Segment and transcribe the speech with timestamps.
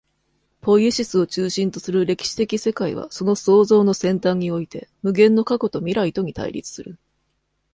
[0.61, 6.97] ポイエシスを中心とする歴史的世界は、その創造の尖端において、無限の過去と未来とに対立する。